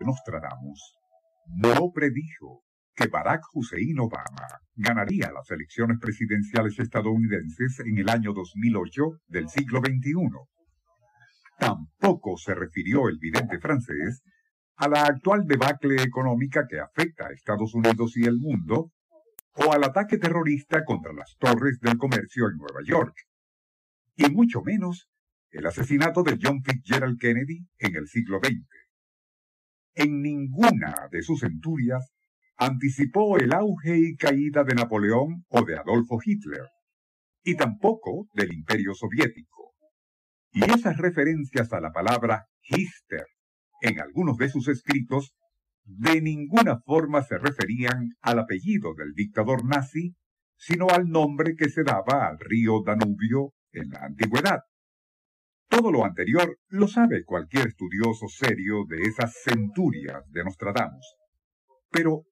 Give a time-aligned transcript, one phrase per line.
[0.00, 0.96] Nostradamus
[1.46, 2.62] no predijo
[2.94, 9.80] que Barack Hussein Obama ganaría las elecciones presidenciales estadounidenses en el año 2008 del siglo
[9.80, 10.14] XXI.
[11.58, 14.22] Tampoco se refirió el vidente francés
[14.76, 18.92] a la actual debacle económica que afecta a Estados Unidos y el mundo,
[19.54, 23.14] o al ataque terrorista contra las torres del comercio en Nueva York,
[24.16, 25.08] y mucho menos
[25.50, 28.87] el asesinato de John Fitzgerald Kennedy en el siglo XX.
[30.00, 32.12] En ninguna de sus centurias
[32.56, 36.68] anticipó el auge y caída de Napoleón o de Adolfo Hitler,
[37.42, 39.74] y tampoco del Imperio Soviético.
[40.52, 43.26] Y esas referencias a la palabra Hister
[43.80, 45.34] en algunos de sus escritos
[45.82, 50.14] de ninguna forma se referían al apellido del dictador nazi,
[50.56, 54.60] sino al nombre que se daba al río Danubio en la antigüedad.
[55.68, 61.14] Todo lo anterior lo sabe cualquier estudioso serio de esas centurias de Nostradamus.
[61.90, 62.24] Pero,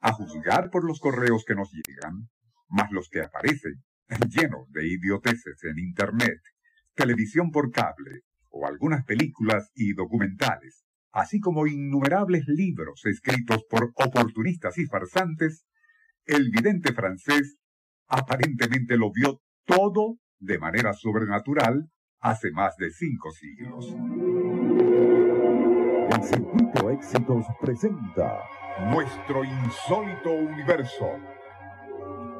[0.00, 2.28] a juzgar por los correos que nos llegan,
[2.68, 3.82] más los que aparecen
[4.28, 6.40] llenos de idioteces en Internet,
[6.94, 14.76] televisión por cable o algunas películas y documentales, así como innumerables libros escritos por oportunistas
[14.76, 15.64] y farsantes,
[16.26, 17.56] el vidente francés
[18.06, 21.88] aparentemente lo vio todo de manera sobrenatural
[22.22, 23.94] hace más de cinco siglos.
[26.14, 28.38] El Circuito Éxitos presenta
[28.90, 31.06] Nuestro insólito universo.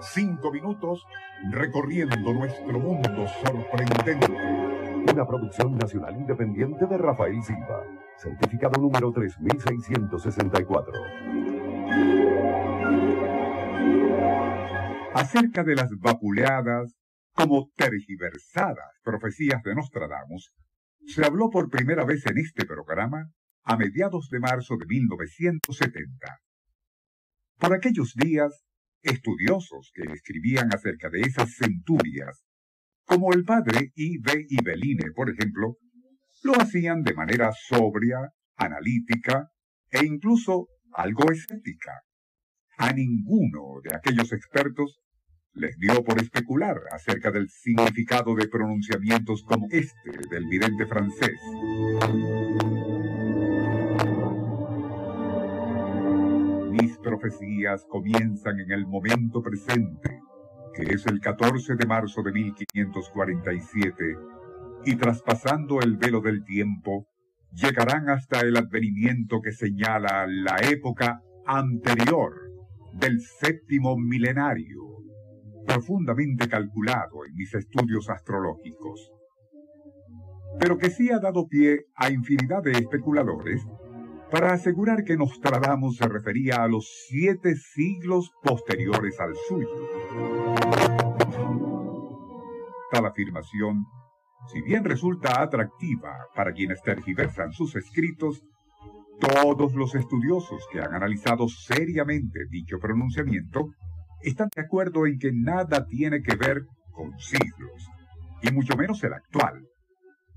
[0.00, 1.04] Cinco minutos
[1.50, 4.32] recorriendo nuestro mundo sorprendente.
[5.12, 7.82] Una producción nacional independiente de Rafael Silva.
[8.16, 10.92] Certificado número 3664.
[15.14, 16.96] Acerca de las vapuleadas,
[17.34, 20.52] como tergiversadas profecías de Nostradamus,
[21.06, 23.30] se habló por primera vez en este programa
[23.64, 26.38] a mediados de marzo de 1970.
[27.58, 28.64] Por aquellos días,
[29.02, 32.44] estudiosos que escribían acerca de esas centurias,
[33.04, 34.18] como el padre I.
[34.18, 34.46] B.
[34.48, 35.76] Ibeline, por ejemplo,
[36.42, 38.18] lo hacían de manera sobria,
[38.56, 39.50] analítica
[39.90, 42.02] e incluso algo escéptica.
[42.78, 45.00] A ninguno de aquellos expertos
[45.54, 51.38] les dio por especular acerca del significado de pronunciamientos como este del vidente francés.
[56.70, 60.20] Mis profecías comienzan en el momento presente,
[60.74, 64.16] que es el 14 de marzo de 1547,
[64.86, 67.06] y traspasando el velo del tiempo,
[67.52, 72.34] llegarán hasta el advenimiento que señala la época anterior
[72.92, 74.93] del séptimo milenario
[75.66, 79.10] profundamente calculado en mis estudios astrológicos,
[80.58, 83.66] pero que sí ha dado pie a infinidad de especuladores
[84.30, 89.68] para asegurar que Nostradamus se refería a los siete siglos posteriores al suyo.
[92.90, 93.84] Tal afirmación,
[94.52, 98.42] si bien resulta atractiva para quienes tergiversan sus escritos,
[99.20, 103.70] todos los estudiosos que han analizado seriamente dicho pronunciamiento
[104.28, 106.62] están de acuerdo en que nada tiene que ver
[106.92, 107.88] con siglos,
[108.42, 109.62] y mucho menos el actual,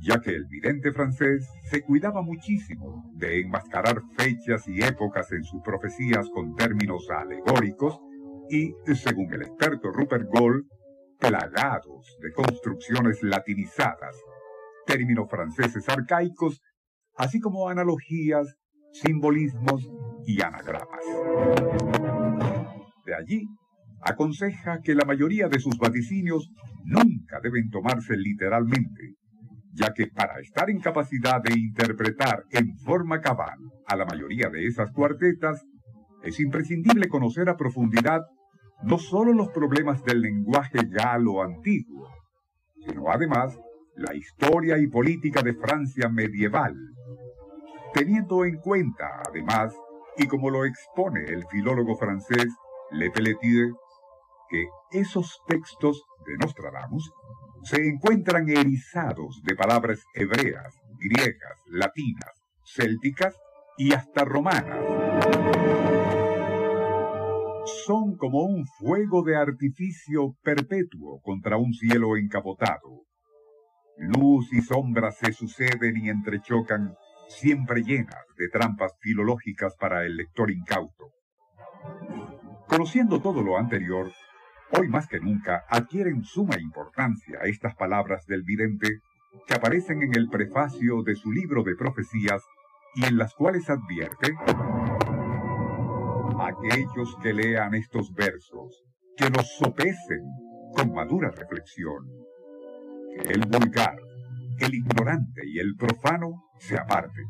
[0.00, 5.62] ya que el vidente francés se cuidaba muchísimo de enmascarar fechas y épocas en sus
[5.62, 7.98] profecías con términos alegóricos
[8.50, 10.64] y, según el experto Rupert Gold,
[11.18, 14.16] plagados de construcciones latinizadas,
[14.86, 16.60] términos franceses arcaicos,
[17.16, 18.56] así como analogías,
[18.92, 19.88] simbolismos
[20.26, 21.04] y anagramas.
[23.06, 23.48] De allí
[24.04, 26.50] aconseja que la mayoría de sus vaticinios
[26.84, 29.14] nunca deben tomarse literalmente,
[29.72, 34.66] ya que para estar en capacidad de interpretar en forma cabal a la mayoría de
[34.66, 35.64] esas cuartetas,
[36.22, 38.22] es imprescindible conocer a profundidad
[38.82, 42.08] no solo los problemas del lenguaje galo antiguo,
[42.86, 43.58] sino además
[43.96, 46.74] la historia y política de Francia medieval,
[47.94, 49.74] teniendo en cuenta, además,
[50.16, 52.48] y como lo expone el filólogo francés
[52.90, 53.70] Le Pelletier,
[54.54, 54.68] que
[55.00, 57.12] esos textos de Nostradamus
[57.64, 62.30] se encuentran erizados de palabras hebreas, griegas, latinas,
[62.64, 63.34] célticas
[63.76, 64.78] y hasta romanas.
[67.84, 73.02] Son como un fuego de artificio perpetuo contra un cielo encapotado.
[73.96, 76.94] Luz y sombra se suceden y entrechocan,
[77.28, 81.10] siempre llenas de trampas filológicas para el lector incauto.
[82.68, 84.10] Conociendo todo lo anterior,
[84.76, 89.00] Hoy más que nunca adquieren suma importancia estas palabras del vidente
[89.46, 92.42] que aparecen en el prefacio de su libro de profecías
[92.96, 94.34] y en las cuales advierte
[96.40, 98.82] aquellos que lean estos versos,
[99.16, 100.22] que los sopesen
[100.74, 102.08] con madura reflexión,
[103.14, 103.96] que el vulgar,
[104.58, 107.26] el ignorante y el profano se aparten,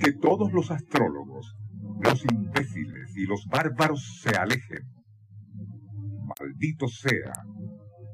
[0.00, 1.54] que todos los astrólogos,
[2.02, 4.82] los imbéciles y los bárbaros se alejen.
[6.40, 7.32] Maldito sea,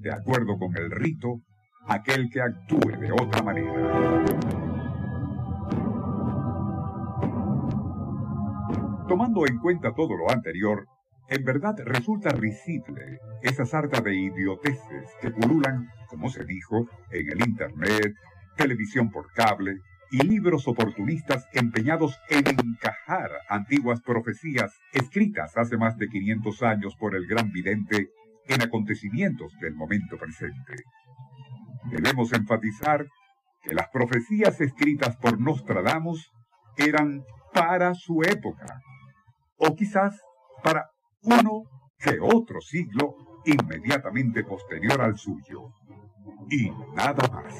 [0.00, 1.40] de acuerdo con el rito,
[1.87, 4.25] aquel que actúe de otra manera.
[9.08, 10.87] Tomando en cuenta todo lo anterior,
[11.28, 17.49] en verdad resulta risible esa sarta de idioteces que pululan, como se dijo, en el
[17.49, 18.14] Internet,
[18.56, 26.08] televisión por cable y libros oportunistas empeñados en encajar antiguas profecías escritas hace más de
[26.08, 28.10] 500 años por el gran vidente
[28.46, 30.84] en acontecimientos del momento presente.
[31.90, 33.06] Debemos enfatizar
[33.62, 36.30] que las profecías escritas por Nostradamus
[36.76, 37.22] eran
[37.52, 38.80] para su época,
[39.56, 40.20] o quizás
[40.62, 40.90] para
[41.22, 41.62] uno
[41.98, 43.14] que otro siglo
[43.44, 45.72] inmediatamente posterior al suyo.
[46.48, 47.54] Y nada más.